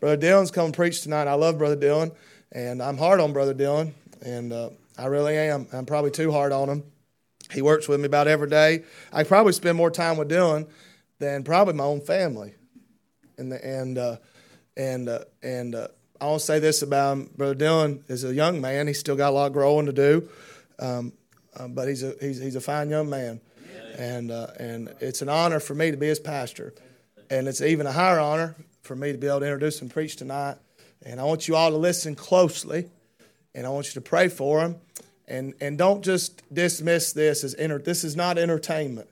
[0.00, 1.26] Brother Dylan's come preach tonight.
[1.26, 2.14] I love Brother Dylan,
[2.52, 5.66] and I'm hard on Brother Dylan, and uh, I really am.
[5.72, 6.84] I'm probably too hard on him.
[7.52, 8.84] He works with me about every day.
[9.12, 10.68] I probably spend more time with Dylan
[11.18, 12.54] than probably my own family.
[13.38, 14.16] And the, and uh,
[14.76, 15.88] and uh, and uh,
[16.20, 17.30] I want to say this about him.
[17.36, 18.86] Brother Dylan is a young man.
[18.86, 20.28] He's still got a lot of growing to do,
[20.78, 21.12] um,
[21.54, 23.40] uh, but he's a he's, he's a fine young man,
[23.98, 26.74] and uh, and it's an honor for me to be his pastor,
[27.30, 30.16] and it's even a higher honor for me to be able to introduce and preach
[30.16, 30.56] tonight.
[31.04, 32.88] And I want you all to listen closely,
[33.54, 34.76] and I want you to pray for him
[35.28, 39.08] and and don't just dismiss this as enter, this is not entertainment.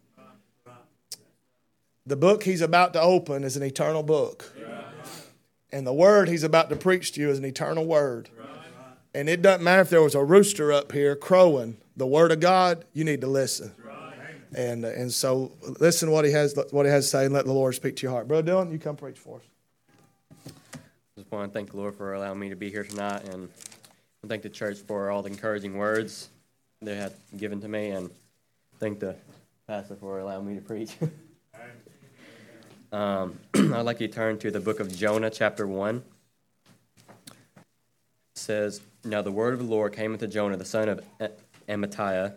[2.06, 4.52] The book he's about to open is an eternal book.
[5.72, 8.28] And the word he's about to preach to you is an eternal word.
[9.14, 12.40] And it doesn't matter if there was a rooster up here crowing the word of
[12.40, 13.72] god you need to listen
[14.56, 17.52] and and so listen what he has what he has to say and let the
[17.52, 19.44] lord speak to your heart brother dylan you come preach for us
[21.16, 23.48] just want to thank the lord for allowing me to be here tonight and
[24.28, 26.30] thank the church for all the encouraging words
[26.84, 28.10] they had given to me, and
[28.78, 29.16] thank the
[29.66, 30.96] pastor for allowing me to preach.
[32.92, 36.02] um, I'd like you to turn to the book of Jonah, chapter 1.
[37.16, 37.34] It
[38.34, 41.04] says, Now the word of the Lord came unto Jonah, the son of
[41.68, 42.34] Amittai,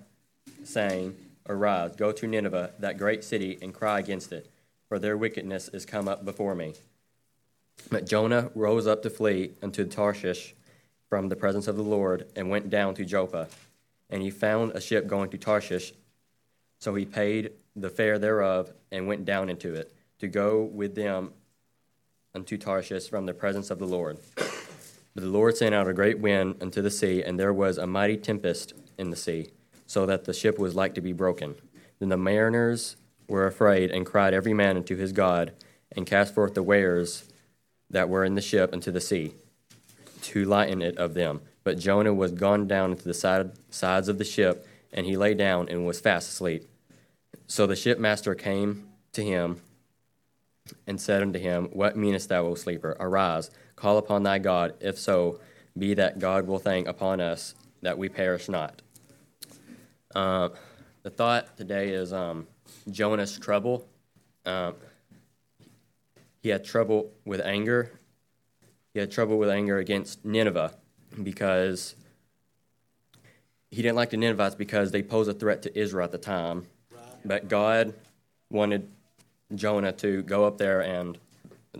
[0.63, 1.15] saying,
[1.47, 4.49] Arise, go to Nineveh, that great city, and cry against it,
[4.87, 6.73] for their wickedness is come up before me.
[7.89, 10.53] But Jonah rose up to flee unto Tarshish
[11.09, 13.47] from the presence of the Lord and went down to Joppa.
[14.09, 15.93] And he found a ship going to Tarshish.
[16.79, 21.31] So he paid the fare thereof and went down into it to go with them
[22.33, 24.17] unto Tarshish from the presence of the Lord.
[24.35, 27.87] But the Lord sent out a great wind unto the sea, and there was a
[27.87, 29.49] mighty tempest in the sea,
[29.87, 31.55] so that the ship was like to be broken.
[31.99, 35.53] Then the mariners were afraid and cried every man unto his God,
[35.91, 37.23] and cast forth the wares
[37.89, 39.33] that were in the ship into the sea
[40.21, 41.41] to lighten it of them.
[41.63, 45.33] But Jonah was gone down into the side, sides of the ship, and he lay
[45.33, 46.67] down and was fast asleep.
[47.47, 49.61] So the shipmaster came to him
[50.85, 52.97] and said unto him, What meanest thou, O sleeper?
[52.99, 55.39] Arise, call upon thy God, if so
[55.77, 58.81] be that God will thank upon us that we perish not.
[60.17, 60.49] Uh,
[61.03, 62.47] the thought today is um,
[62.89, 63.87] Jonah's trouble.
[64.45, 64.73] Um,
[66.41, 67.91] he had trouble with anger
[68.97, 70.73] he had trouble with anger against Nineveh
[71.21, 71.93] because
[73.69, 76.65] he didn't like the Ninevites because they posed a threat to Israel at the time.
[77.23, 77.93] But God
[78.49, 78.89] wanted
[79.53, 81.19] Jonah to go up there and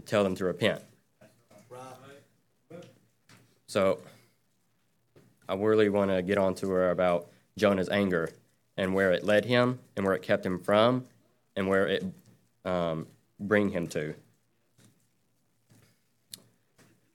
[0.06, 0.84] tell them to repent.
[3.66, 3.98] So
[5.50, 8.30] I really want to get on to her about Jonah's anger
[8.78, 11.04] and where it led him and where it kept him from
[11.56, 12.06] and where it
[12.64, 13.08] um,
[13.40, 14.16] bring him to.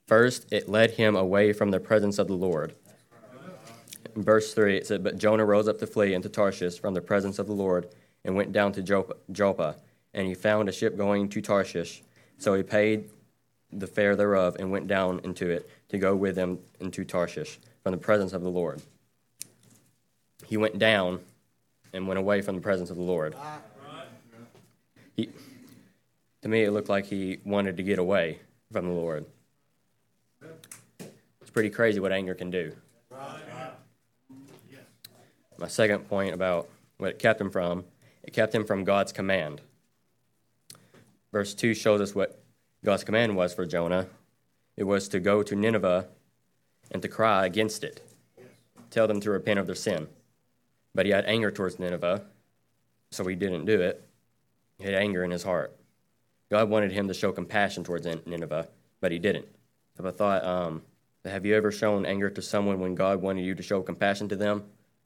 [0.07, 2.75] First, it led him away from the presence of the Lord.
[4.15, 7.01] In verse 3, it said, But Jonah rose up to flee into Tarshish from the
[7.01, 7.87] presence of the Lord
[8.23, 8.83] and went down to
[9.31, 9.75] Joppa,
[10.13, 12.03] and he found a ship going to Tarshish.
[12.37, 13.09] So he paid
[13.71, 17.91] the fare thereof and went down into it to go with them into Tarshish from
[17.91, 18.81] the presence of the Lord.
[20.53, 21.19] He went down
[21.93, 23.35] and went away from the presence of the Lord.
[25.15, 25.29] He,
[26.43, 28.37] to me, it looked like he wanted to get away
[28.71, 29.25] from the Lord
[31.41, 32.71] It's pretty crazy what anger can do.
[35.57, 37.85] My second point about what it kept him from,
[38.21, 39.59] it kept him from God's command.
[41.31, 42.43] Verse 2 shows us what
[42.85, 44.05] God's command was for Jonah
[44.77, 46.09] it was to go to Nineveh
[46.91, 48.01] and to cry against it,
[48.91, 50.09] tell them to repent of their sin.
[50.95, 52.23] But he had anger towards Nineveh,
[53.11, 54.03] so he didn't do it.
[54.77, 55.75] He had anger in his heart.
[56.51, 58.67] God wanted him to show compassion towards Nineveh,
[59.01, 59.47] but he didn't.
[59.97, 60.83] So I thought um,
[61.25, 64.35] have you ever shown anger to someone when God wanted you to show compassion to
[64.35, 64.63] them?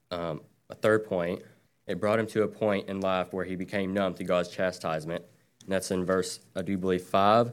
[0.09, 1.41] Um, a third point,
[1.85, 5.23] it brought him to a point in life where he became numb to God's chastisement.
[5.63, 7.51] And that's in verse, I do believe, 5.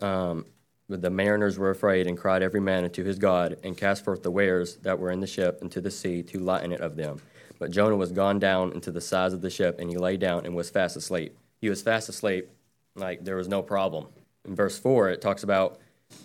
[0.00, 0.46] Um,
[0.88, 4.30] the mariners were afraid and cried every man unto his God and cast forth the
[4.30, 7.20] wares that were in the ship into the sea to lighten it of them.
[7.60, 10.46] But Jonah was gone down into the sides of the ship, and he lay down
[10.46, 11.36] and was fast asleep.
[11.60, 12.48] He was fast asleep,
[12.96, 14.06] like there was no problem.
[14.46, 15.78] In verse 4, it talks about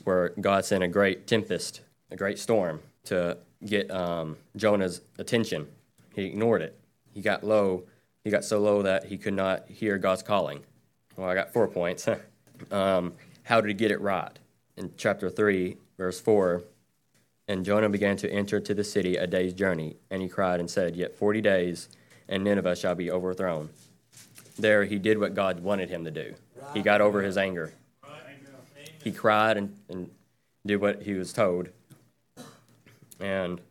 [0.06, 5.68] where God sent a great tempest, a great storm to get um, Jonah's attention.
[6.16, 6.80] He ignored it.
[7.14, 7.84] He got low.
[8.24, 10.62] He got so low that he could not hear God's calling.
[11.18, 12.08] Well, I got four points.
[12.72, 14.32] um, how did he get it right?
[14.78, 16.64] In chapter 3, verse 4,
[17.47, 20.69] and Jonah began to enter to the city a day's journey, and he cried and
[20.69, 21.89] said, Yet forty days,
[22.27, 23.69] and Nineveh shall be overthrown.
[24.57, 26.33] There he did what God wanted him to do.
[26.74, 27.74] He got over his anger
[29.06, 30.09] he cried and, and
[30.65, 31.69] did what he was told.
[33.19, 33.62] And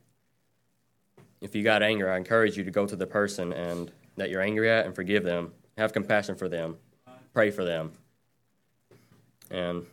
[1.40, 4.40] if you got anger, I encourage you to go to the person and that you're
[4.40, 5.52] angry at and forgive them.
[5.76, 6.76] Have compassion for them.
[7.32, 7.90] Pray for them.
[9.50, 9.84] And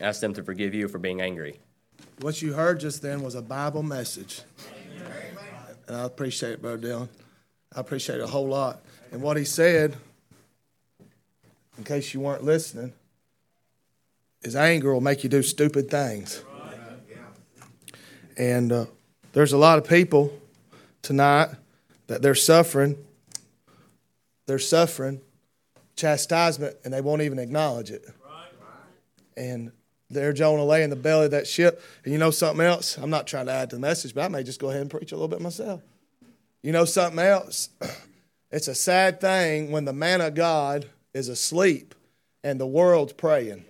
[0.00, 1.60] ask them to forgive you for being angry.
[2.20, 4.42] What you heard just then was a Bible message.
[5.86, 7.08] And I appreciate it, Brother Dylan.
[7.74, 8.80] I appreciate it a whole lot.
[9.12, 9.96] And what he said,
[11.78, 12.92] in case you weren't listening,
[14.42, 16.42] is anger will make you do stupid things.
[18.36, 18.86] And uh,
[19.32, 20.32] there's a lot of people
[21.02, 21.50] tonight
[22.06, 22.96] that they're suffering.
[24.46, 25.20] They're suffering
[25.96, 28.06] chastisement and they won't even acknowledge it.
[29.36, 29.72] And
[30.08, 31.82] there Jonah lay in the belly of that ship.
[32.04, 32.96] And you know something else?
[32.96, 34.90] I'm not trying to add to the message, but I may just go ahead and
[34.90, 35.82] preach a little bit myself.
[36.62, 37.70] You know something else?
[38.48, 41.94] It's a sad thing when the man of God is asleep
[42.44, 43.64] and the world's praying.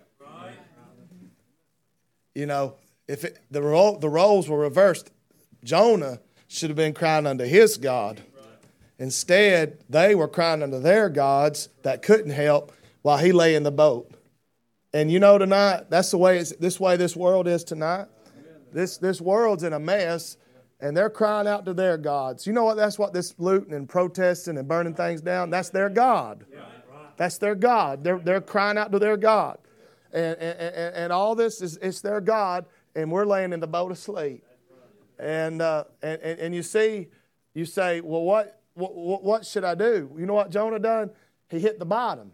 [2.35, 2.75] You know,
[3.09, 5.11] if it, the, role, the roles were reversed,
[5.65, 8.21] Jonah should have been crying unto his God.
[8.99, 12.73] Instead, they were crying unto their gods that couldn't help
[13.03, 14.11] while he lay in the boat.
[14.97, 18.07] And you know tonight, that's the way this way this world is tonight.
[18.73, 20.39] This this world's in a mess,
[20.81, 22.47] and they're crying out to their gods.
[22.47, 22.79] You know what?
[22.79, 25.51] That's what this looting and protesting and burning things down.
[25.51, 26.47] That's their god.
[27.19, 28.05] That's their god.
[28.05, 29.59] They're they're crying out to their god,
[30.15, 32.65] and and, and, and all this is it's their god,
[32.95, 34.45] and we're laying in the boat asleep.
[35.19, 37.09] And uh, and and you see,
[37.53, 40.11] you say, well, what what what should I do?
[40.17, 41.11] You know what Jonah done?
[41.51, 42.33] He hit the bottom.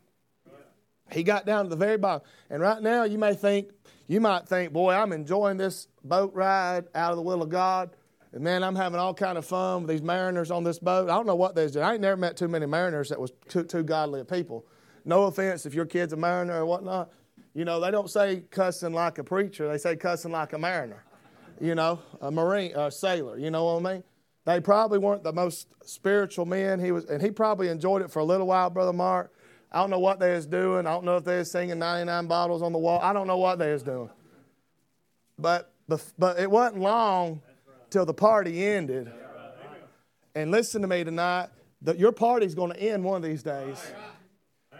[1.12, 2.26] He got down to the very bottom.
[2.50, 3.70] And right now, you may think,
[4.08, 7.90] you might think, boy, I'm enjoying this boat ride out of the will of God.
[8.32, 11.10] And man, I'm having all kind of fun with these mariners on this boat.
[11.10, 11.84] I don't know what they're doing.
[11.84, 14.66] I ain't never met too many mariners that was too, too godly a people.
[15.04, 17.10] No offense if your kid's a mariner or whatnot.
[17.54, 19.68] You know, they don't say cussing like a preacher.
[19.68, 21.04] They say cussing like a mariner.
[21.60, 23.38] You know, a marine, a sailor.
[23.38, 24.04] You know what I mean?
[24.44, 26.80] They probably weren't the most spiritual men.
[26.80, 29.32] He was, and he probably enjoyed it for a little while, Brother Mark.
[29.72, 30.86] I don't know what they was doing.
[30.86, 33.00] I don't know if they was singing 99 bottles on the wall.
[33.02, 34.10] I don't know what they was doing.
[35.38, 35.72] But,
[36.18, 37.40] but it wasn't long
[37.88, 39.10] till the party ended.
[40.34, 41.48] And listen to me tonight.
[41.96, 43.92] your party's going to end one of these days.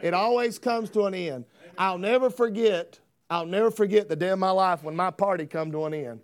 [0.02, 1.46] It always comes to an end.
[1.78, 3.00] I'll never forget,
[3.30, 6.20] I'll never forget the day of my life when my party come to an end.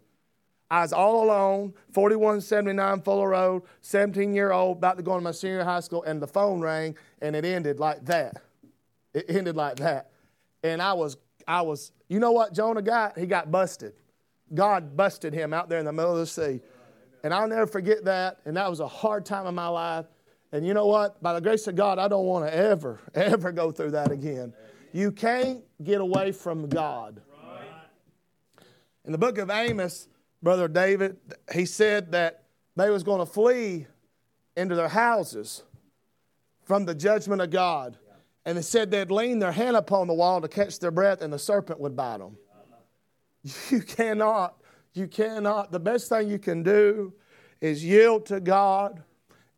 [0.70, 5.30] I was all alone, 4179 Fuller Road, 17 year old, about to go to my
[5.30, 8.42] senior high school, and the phone rang, and it ended like that.
[9.14, 10.10] It ended like that.
[10.62, 11.16] And I was,
[11.46, 13.18] I was, you know what Jonah got?
[13.18, 13.94] He got busted.
[14.54, 16.60] God busted him out there in the middle of the sea.
[17.22, 18.38] And I'll never forget that.
[18.44, 20.06] And that was a hard time in my life.
[20.52, 21.22] And you know what?
[21.22, 24.54] By the grace of God, I don't want to ever, ever go through that again.
[24.92, 27.20] You can't get away from God.
[29.04, 30.08] In the book of Amos,
[30.42, 31.16] Brother David,
[31.52, 32.44] he said that
[32.76, 33.86] they was going to flee
[34.56, 35.62] into their houses
[36.64, 37.96] from the judgment of God.
[38.48, 41.30] And it said they'd lean their hand upon the wall to catch their breath and
[41.30, 42.38] the serpent would bite them.
[43.70, 44.56] You cannot,
[44.94, 45.70] you cannot.
[45.70, 47.12] The best thing you can do
[47.60, 49.02] is yield to God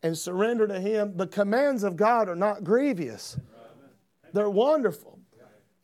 [0.02, 1.16] and surrender to Him.
[1.16, 3.38] The commands of God are not grievous,
[4.32, 5.20] they're wonderful.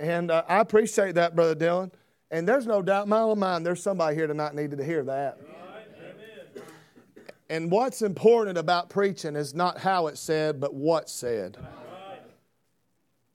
[0.00, 1.92] And uh, I appreciate that, Brother Dylan.
[2.32, 5.38] And there's no doubt in my mind there's somebody here tonight needed to hear that.
[7.48, 11.56] And what's important about preaching is not how it's said, but what's said.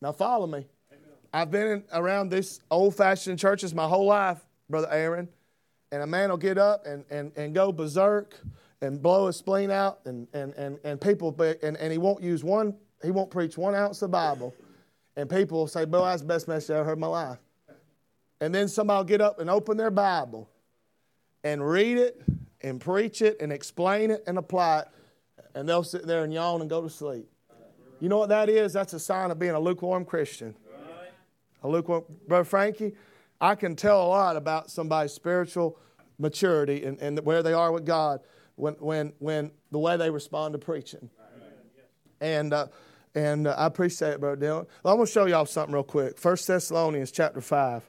[0.02, 0.66] Now, follow me.
[1.34, 4.40] I've been around these old fashioned churches my whole life,
[4.70, 5.30] Brother Aaron,
[5.92, 8.36] and a man will get up and, and, and go berserk
[8.82, 12.44] and blow his spleen out, and, and, and, and people, and, and he won't use
[12.44, 14.56] one, he won't preach one ounce of Bible,
[15.16, 17.38] and people will say, Boy, that's the best message I ever heard in my life.
[18.40, 20.50] And then somebody will get up and open their Bible
[21.44, 22.24] and read it
[22.62, 24.88] and preach it and explain it and apply it,
[25.54, 27.31] and they'll sit there and yawn and go to sleep.
[28.02, 28.74] You know what that is?
[28.74, 30.56] That's a sign of being a lukewarm Christian.
[31.64, 32.94] A lukewarm, Brother Frankie,
[33.40, 35.78] I can tell a lot about somebody's spiritual
[36.18, 38.22] maturity and, and where they are with God
[38.56, 41.12] when, when, when the way they respond to preaching.
[42.20, 42.68] And, uh,
[43.14, 44.68] and uh, I appreciate it, Brother Dylan.
[44.84, 46.18] I'm going to show y'all something real quick.
[46.18, 47.88] First Thessalonians chapter 5.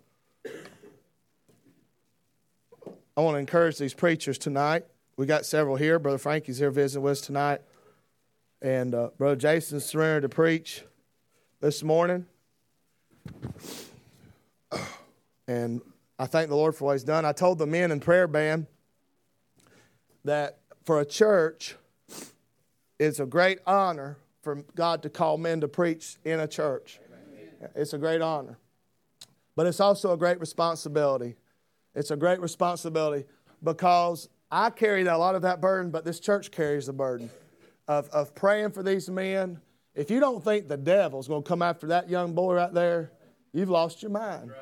[3.16, 4.85] I want to encourage these preachers tonight.
[5.16, 5.99] We got several here.
[5.99, 7.62] Brother Frankie's here visiting with us tonight.
[8.62, 10.85] And uh, Brother Jason's surrendered to preach
[11.61, 12.26] this morning.
[15.49, 15.83] And
[16.16, 17.25] I thank the Lord for what He's done.
[17.25, 18.69] I told the men in prayer band
[20.25, 21.75] that for a church,
[23.00, 27.00] it's a great honor for God to call men to preach in a church.
[27.75, 28.59] It's a great honor.
[29.57, 31.35] But it's also a great responsibility.
[31.97, 33.26] It's a great responsibility
[33.62, 37.28] because I carry a lot of that burden, but this church carries the burden
[37.99, 39.61] of, of praying for these men.
[39.94, 43.12] If you don't think the devil's going to come after that young boy right there,
[43.52, 44.52] you've lost your mind.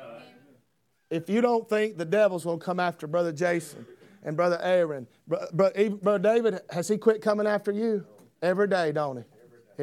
[1.09, 3.85] If you don't think the devil's going to come after Brother Jason
[4.23, 8.05] and Brother Aaron, Brother David, has he quit coming after you?
[8.41, 9.23] Every day, don't he?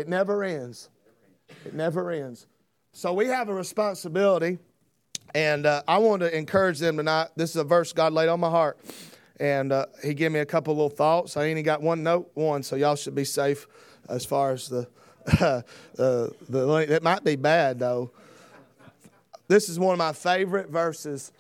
[0.01, 0.91] It never ends.
[1.65, 2.47] It never ends.
[2.93, 4.59] So we have a responsibility,
[5.35, 7.29] and uh, I want to encourage them tonight.
[7.37, 8.79] This is a verse God laid on my heart,
[9.41, 11.37] and uh, He gave me a couple little thoughts.
[11.37, 13.67] I only got one note, one, so y'all should be safe
[14.09, 14.89] as far as the
[15.41, 15.63] uh,
[15.97, 16.87] the.
[16.89, 18.11] It might be bad though.
[19.49, 21.33] This is one of my favorite verses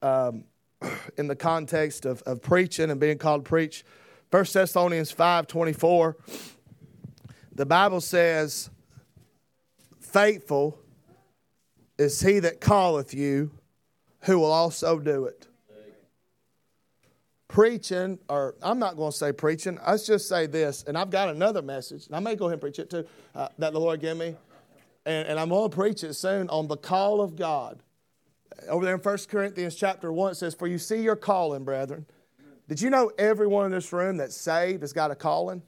[0.00, 0.44] um,
[1.18, 3.84] in the context of, of preaching and being called to preach.
[4.30, 6.16] 1 Thessalonians five twenty four.
[7.54, 8.70] The Bible says,
[10.00, 10.78] Faithful
[11.98, 13.50] is he that calleth you,
[14.22, 15.46] who will also do it.
[17.52, 21.28] Preaching, or I'm not going to say preaching, let's just say this, and I've got
[21.28, 23.04] another message, and I may go ahead and preach it too,
[23.34, 24.34] uh, that the Lord gave me.
[25.04, 27.82] And, and I'm going to preach it soon on the call of God.
[28.68, 32.06] Over there in 1 Corinthians chapter 1, it says, For you see your calling, brethren.
[32.68, 35.60] Did you know everyone in this room that's saved has got a calling?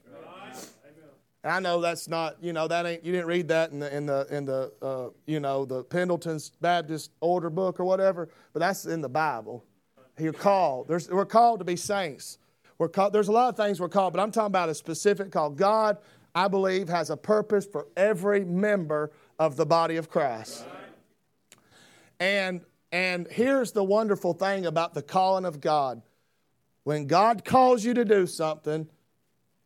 [1.43, 4.07] I know that's not, you know, that ain't you didn't read that in the in
[4.07, 8.87] the in the uh, you know the Pendleton's Baptist Order book or whatever, but that's
[8.87, 9.63] in the Bible.
[10.17, 10.87] You're called.
[10.87, 12.37] There's, we're called to be saints.
[12.77, 15.31] We're called, there's a lot of things we're called, but I'm talking about a specific
[15.31, 15.49] call.
[15.49, 15.97] God,
[16.33, 20.65] I believe, has a purpose for every member of the body of Christ.
[22.19, 26.01] And and here's the wonderful thing about the calling of God.
[26.85, 28.87] When God calls you to do something,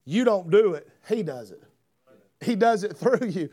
[0.04, 1.62] you don't do it, He does it.
[2.42, 3.50] He does it through you.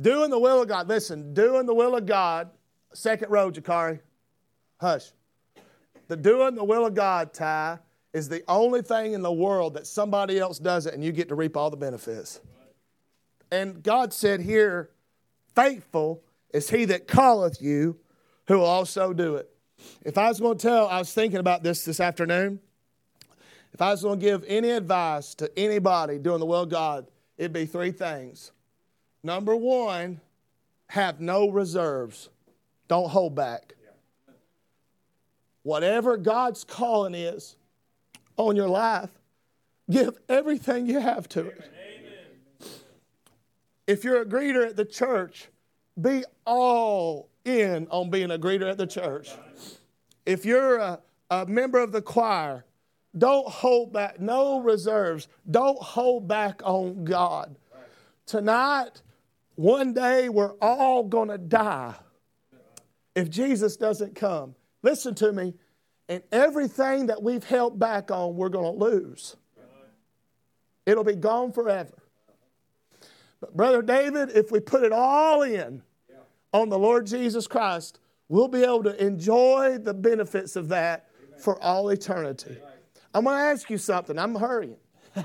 [0.00, 0.88] Doing the will of God.
[0.88, 2.50] Listen, doing the will of God.
[2.94, 4.00] Second row, Jakari.
[4.80, 5.12] Hush.
[6.08, 7.78] The doing the will of God, Ty,
[8.12, 11.28] is the only thing in the world that somebody else does it and you get
[11.28, 12.40] to reap all the benefits.
[13.50, 14.90] And God said here,
[15.54, 16.22] faithful
[16.52, 17.98] is he that calleth you,
[18.48, 19.50] who will also do it.
[20.04, 22.60] If I was going to tell, I was thinking about this this afternoon.
[23.74, 27.06] If I was going to give any advice to anybody doing the will of God,
[27.36, 28.52] it'd be three things.
[29.22, 30.20] Number one,
[30.88, 32.30] have no reserves,
[32.88, 33.74] don't hold back.
[35.66, 37.56] Whatever God's calling is
[38.36, 39.10] on your life,
[39.90, 41.60] give everything you have to it.
[43.88, 45.48] If you're a greeter at the church,
[46.00, 49.30] be all in on being a greeter at the church.
[50.24, 51.00] If you're a,
[51.32, 52.64] a member of the choir,
[53.18, 55.26] don't hold back, no reserves.
[55.50, 57.56] Don't hold back on God.
[58.24, 59.02] Tonight,
[59.56, 61.96] one day, we're all going to die
[63.16, 64.54] if Jesus doesn't come.
[64.86, 65.52] Listen to me.
[66.08, 69.34] And everything that we've held back on, we're going to lose.
[70.86, 72.04] It'll be gone forever.
[73.40, 75.82] But, Brother David, if we put it all in
[76.52, 81.08] on the Lord Jesus Christ, we'll be able to enjoy the benefits of that
[81.40, 82.56] for all eternity.
[83.12, 84.16] I'm going to ask you something.
[84.16, 84.76] I'm hurrying.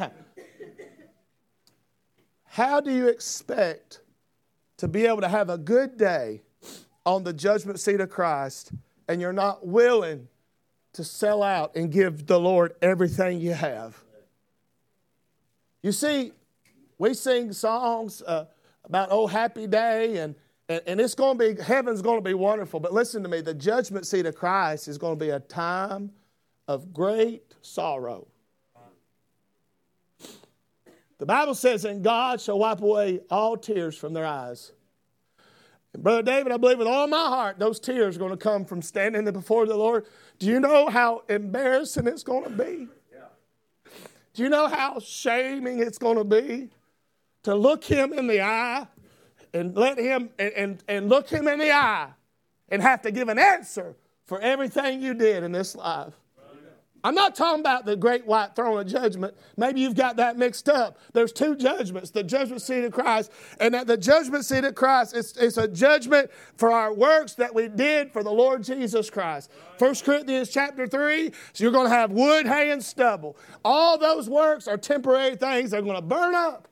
[2.46, 4.02] How do you expect
[4.78, 6.42] to be able to have a good day
[7.06, 8.72] on the judgment seat of Christ
[9.12, 10.28] and you're not willing
[10.94, 13.98] to sell out and give the Lord everything you have?
[15.82, 16.32] You see,
[16.98, 18.46] we sing songs uh,
[18.86, 20.36] about oh happy day and
[20.70, 23.42] and, and it's going to be heaven's going to be wonderful but listen to me
[23.42, 26.12] the judgment seat of christ is going to be a time
[26.72, 28.28] of great sorrow.
[31.18, 34.72] The Bible says, And God shall wipe away all tears from their eyes.
[35.94, 38.66] And Brother David, I believe with all my heart, those tears are going to come
[38.66, 40.06] from standing before the Lord.
[40.40, 42.88] Do you know how embarrassing it's going to be?
[44.34, 46.70] Do you know how shaming it's going to be
[47.44, 48.88] to look him in the eye
[49.54, 52.10] and let him and, and, and look him in the eye
[52.70, 53.96] and have to give an answer
[54.26, 56.14] for everything you did in this life?
[57.04, 59.36] I'm not talking about the great white throne of judgment.
[59.58, 61.00] Maybe you've got that mixed up.
[61.14, 65.16] There's two judgments the judgment seat of Christ, and at the judgment seat of Christ,
[65.16, 69.52] it's, it's a judgment for our works that we did for the Lord Jesus Christ.
[69.80, 73.36] 1 Corinthians chapter 3, so you're going to have wood, hay, and stubble.
[73.66, 76.68] All those works are temporary things, they're going to burn up.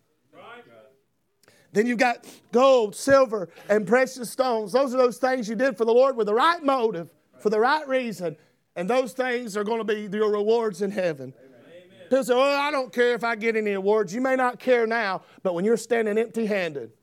[1.71, 4.71] Then you've got gold, silver, and precious stones.
[4.71, 7.09] Those are those things you did for the Lord with the right motive,
[7.39, 8.37] for the right reason.
[8.79, 11.33] And those things are going to be your rewards in heaven.
[11.37, 11.59] Amen.
[12.03, 14.13] People say, well, I don't care if I get any awards.
[14.13, 16.93] You may not care now, but when you're standing empty handed,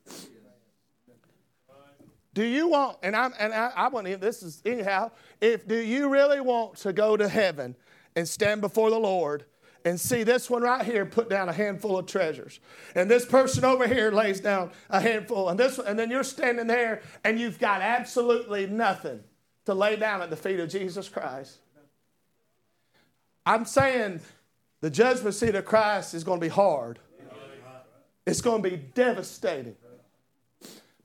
[2.33, 5.75] Do you want, and I'm and I, I want to, this is anyhow, if do
[5.75, 7.75] you really want to go to heaven
[8.15, 9.45] and stand before the Lord
[9.85, 12.59] and see this one right here put down a handful of treasures.
[12.95, 16.65] And this person over here lays down a handful, and this and then you're standing
[16.65, 19.23] there and you've got absolutely nothing
[19.65, 21.57] to lay down at the feet of Jesus Christ.
[23.47, 24.19] I'm saying
[24.81, 26.99] the judgment seat of Christ is going to be hard.
[28.25, 29.77] It's going to be devastating.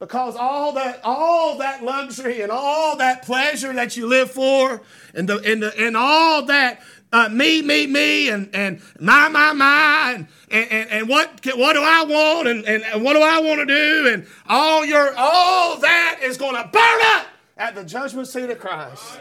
[0.00, 4.82] Because all that, all that luxury and all that pleasure that you live for,
[5.14, 6.82] and the, and, the, and all that
[7.12, 11.80] uh, me, me, me, and, and my, my, my, and, and, and what, what do
[11.80, 16.18] I want, and, and what do I want to do, and all your, all that
[16.24, 19.20] is going to burn up at the judgment seat of Christ.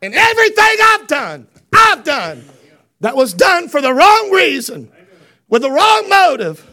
[0.00, 1.46] And everything I've done,
[1.78, 2.44] I've done,
[3.00, 4.90] that was done for the wrong reason,
[5.48, 6.64] with the wrong motive.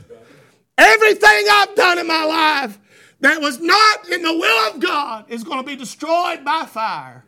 [0.77, 2.77] Everything I've done in my life
[3.21, 7.24] that was not in the will of God is going to be destroyed by fire.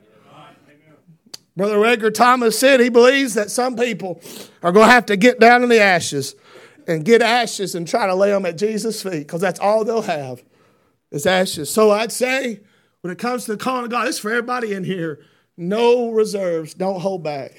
[1.56, 4.22] Brother Edgar Thomas said he believes that some people
[4.62, 6.36] are going to have to get down in the ashes
[6.88, 10.04] and get ashes and try to lay them at Jesus' feet because that's all they'll
[10.04, 10.44] have
[11.10, 11.72] is ashes.
[11.72, 12.60] So I'd say
[13.02, 15.20] when it comes to the calling of God, it's for everybody in here.
[15.58, 17.52] No reserves, don't hold back.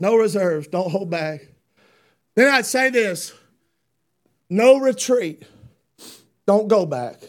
[0.00, 1.46] No reserves, don't hold back.
[2.34, 3.32] Then I'd say this
[4.50, 5.44] no retreat,
[6.46, 7.20] don't go back.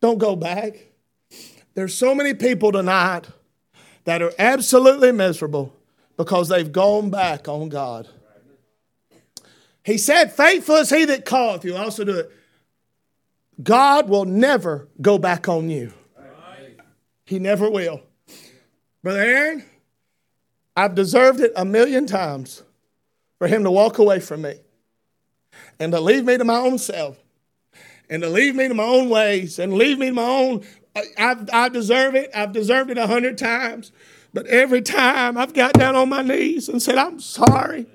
[0.00, 0.86] Don't go back.
[1.74, 3.26] There's so many people tonight
[4.04, 5.74] that are absolutely miserable
[6.16, 8.08] because they've gone back on God.
[9.84, 11.76] He said, Faithful is he that calleth you.
[11.76, 12.32] Also do it.
[13.62, 15.92] God will never go back on you.
[17.26, 18.00] He never will.
[19.02, 19.64] Brother Aaron,
[20.76, 22.62] I've deserved it a million times
[23.38, 24.54] for him to walk away from me
[25.78, 27.18] and to leave me to my own self
[28.08, 30.64] and to leave me to my own ways and leave me to my own
[31.16, 32.30] I've I deserve it.
[32.34, 33.92] I've deserved it a hundred times.
[34.32, 37.86] But every time I've got down on my knees and said, I'm sorry.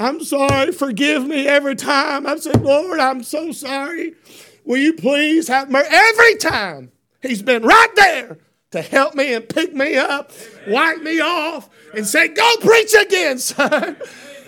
[0.00, 0.72] I'm sorry.
[0.72, 1.46] Forgive me.
[1.46, 4.14] Every time I've said, Lord, I'm so sorry.
[4.64, 5.88] Will you please have mercy?
[5.92, 8.38] Every time He's been right there
[8.72, 10.32] to help me and pick me up,
[10.66, 13.96] wipe me off, and say, Go preach again, son.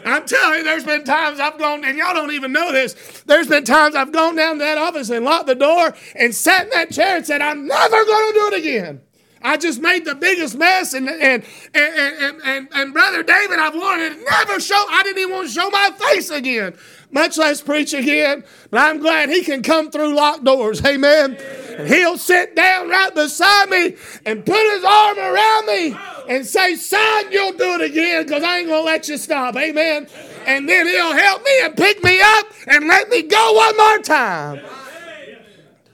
[0.04, 3.22] I'm telling you, there's been times I've gone, and y'all don't even know this.
[3.26, 6.64] There's been times I've gone down to that office and locked the door and sat
[6.64, 9.00] in that chair and said, I'm never going to do it again.
[9.46, 13.74] I just made the biggest mess, and and and and, and, and brother David, I've
[13.74, 14.82] wanted to never show.
[14.88, 16.74] I didn't even want to show my face again,
[17.10, 18.42] much less preach again.
[18.70, 20.82] But I'm glad he can come through locked doors.
[20.82, 21.36] Amen.
[21.76, 25.94] And he'll sit down right beside me and put his arm around me
[26.26, 29.56] and say, Son, you'll do it again because I ain't to let you stop.
[29.56, 30.08] Amen.
[30.46, 33.98] And then he'll help me and pick me up and let me go one more
[33.98, 34.60] time.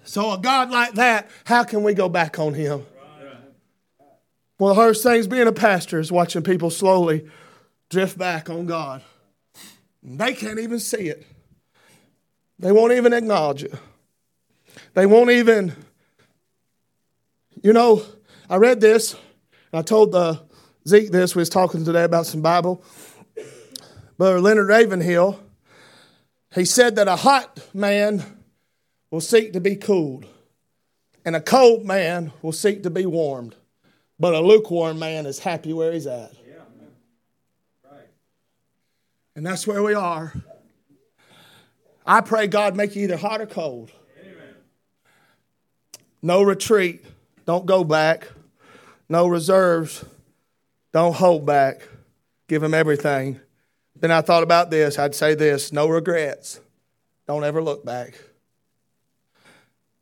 [0.05, 2.87] So, a God like that, how can we go back on him?
[4.61, 7.27] One of the hardest things being a pastor is watching people slowly
[7.89, 9.01] drift back on God.
[10.03, 11.27] They can't even see it.
[12.59, 13.73] They won't even acknowledge it.
[14.93, 15.75] They won't even,
[17.63, 18.03] you know,
[18.51, 19.15] I read this.
[19.73, 20.41] and I told uh,
[20.87, 21.35] Zeke this.
[21.35, 22.85] We was talking today about some Bible.
[24.19, 25.41] Brother Leonard Ravenhill,
[26.55, 28.23] he said that a hot man
[29.11, 30.27] will seek to be cooled,
[31.25, 33.57] and a cold man will seek to be warmed.
[34.21, 36.33] But a lukewarm man is happy where he's at.
[39.35, 40.35] And that's where we are.
[42.07, 43.91] I pray God make you either hot or cold.
[46.21, 47.03] No retreat.
[47.47, 48.29] Don't go back.
[49.09, 50.05] No reserves.
[50.93, 51.89] Don't hold back.
[52.47, 53.41] Give him everything.
[53.97, 54.99] Then I thought about this.
[54.99, 56.61] I'd say this no regrets.
[57.27, 58.21] Don't ever look back.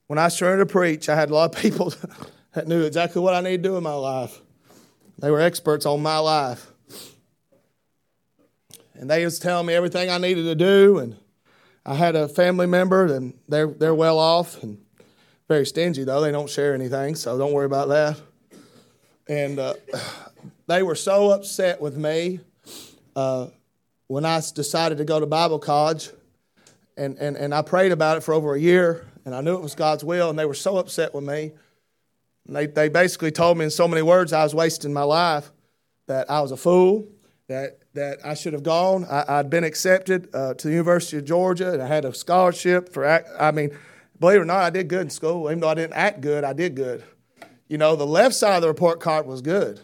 [0.09, 1.92] When I started to preach, I had a lot of people
[2.59, 4.40] that knew exactly what I needed to do in my life.
[5.21, 6.66] They were experts on my life.
[8.94, 10.99] And they was telling me everything I needed to do.
[10.99, 11.16] And
[11.87, 14.77] I had a family member, and they're, they're well off and
[15.47, 16.21] very stingy, though.
[16.21, 18.21] They don't share anything, so don't worry about that.
[19.29, 19.75] And uh,
[20.66, 22.40] they were so upset with me
[23.14, 23.47] uh,
[24.09, 26.11] when I decided to go to Bible college.
[26.97, 29.62] And, and, and I prayed about it for over a year, and I knew it
[29.62, 31.53] was God's will, and they were so upset with me.
[32.48, 35.52] They, they basically told me in so many words I was wasting my life,
[36.06, 37.06] that I was a fool,
[37.48, 39.04] that, that I should have gone.
[39.04, 42.92] I, had been accepted uh, to the University of Georgia, and I had a scholarship
[42.92, 43.76] for, I mean,
[44.18, 45.48] believe it or not, I did good in school.
[45.48, 47.04] Even though I didn't act good, I did good.
[47.68, 49.80] You know, the left side of the report card was good.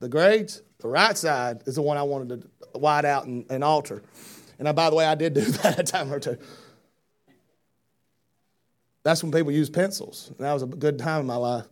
[0.00, 3.64] The grades, the right side is the one I wanted to white out and, and
[3.64, 4.02] alter.
[4.58, 6.36] And I, by the way, I did do that a time or two.
[9.02, 10.28] That's when people used pencils.
[10.28, 11.66] And that was a good time in my life.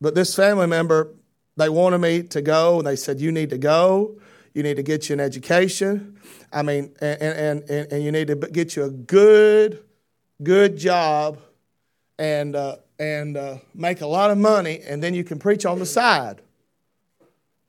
[0.00, 1.14] But this family member,
[1.56, 4.18] they wanted me to go, and they said, You need to go.
[4.54, 6.20] You need to get you an education.
[6.52, 9.82] I mean, and, and, and, and you need to get you a good,
[10.42, 11.40] good job
[12.18, 15.80] and, uh, and uh, make a lot of money, and then you can preach on
[15.80, 16.40] the side.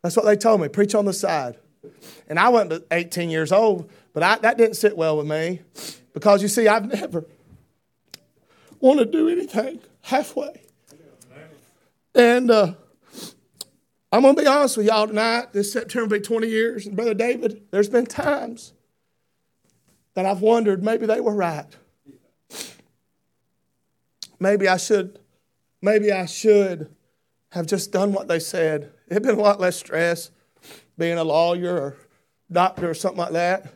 [0.04, 1.58] That's what they told me preach on the side.
[2.28, 5.62] And I to 18 years old, but I, that didn't sit well with me
[6.14, 7.26] because you see, I've never
[8.80, 10.62] wanted to do anything halfway.
[12.16, 12.74] And uh,
[14.12, 15.52] I'm going to be honest with y'all tonight.
[15.52, 16.88] This September will be 20 years.
[16.88, 18.72] And Brother David, there's been times
[20.14, 21.66] that I've wondered maybe they were right.
[24.40, 25.20] Maybe I should,
[25.82, 26.96] maybe I should
[27.52, 28.94] have just done what they said.
[29.10, 30.32] It'd been a lot less stress
[30.98, 31.98] being a lawyer or
[32.50, 33.74] doctor or something like that.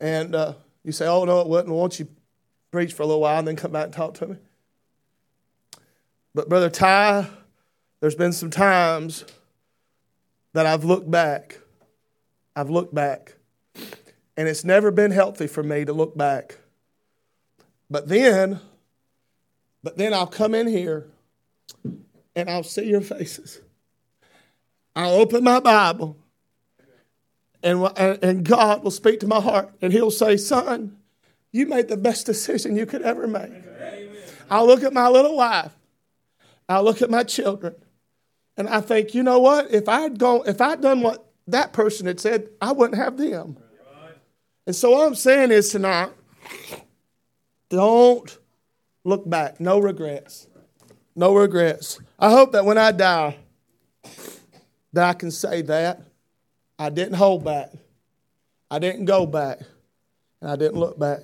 [0.00, 1.74] And uh, you say, oh, no, it wouldn't.
[1.74, 2.08] Won't you
[2.70, 4.36] preach for a little while and then come back and talk to me?
[6.34, 7.28] But, Brother Ty,
[8.02, 9.24] there's been some times
[10.54, 11.60] that I've looked back.
[12.56, 13.36] I've looked back.
[14.36, 16.58] And it's never been healthy for me to look back.
[17.88, 18.58] But then,
[19.84, 21.06] but then I'll come in here
[22.34, 23.60] and I'll see your faces.
[24.96, 26.16] I'll open my Bible
[27.62, 30.96] and, and God will speak to my heart and He'll say, Son,
[31.52, 33.52] you made the best decision you could ever make.
[34.50, 35.70] I'll look at my little wife,
[36.68, 37.76] I'll look at my children,
[38.56, 39.70] and I think, you know what?
[39.72, 43.16] If I had gone, if I'd done what that person had said, I wouldn't have
[43.16, 43.56] them.
[44.66, 46.10] And so what I'm saying is tonight,
[47.68, 48.38] don't
[49.04, 49.58] look back.
[49.60, 50.46] No regrets.
[51.16, 51.98] No regrets.
[52.18, 53.38] I hope that when I die,
[54.92, 56.02] that I can say that
[56.78, 57.70] I didn't hold back.
[58.70, 59.60] I didn't go back.
[60.40, 61.20] And I didn't look back.